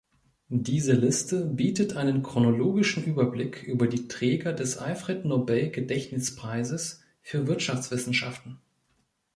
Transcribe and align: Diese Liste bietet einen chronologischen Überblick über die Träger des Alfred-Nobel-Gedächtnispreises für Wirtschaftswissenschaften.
Diese 0.49 0.93
Liste 0.93 1.45
bietet 1.45 1.95
einen 1.95 2.23
chronologischen 2.23 3.03
Überblick 3.05 3.61
über 3.67 3.85
die 3.85 4.07
Träger 4.07 4.51
des 4.51 4.77
Alfred-Nobel-Gedächtnispreises 4.79 7.03
für 7.21 7.45
Wirtschaftswissenschaften. 7.45 8.57